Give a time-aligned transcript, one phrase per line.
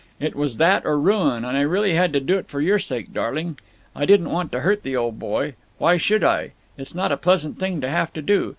[0.19, 3.13] It was that or ruin, and I really had to do it for your sake,
[3.13, 3.59] darling.
[3.95, 5.53] I didn't want to hurt the old boy.
[5.77, 6.53] Why should I?
[6.75, 8.49] It's not a pleasant thing to have to do.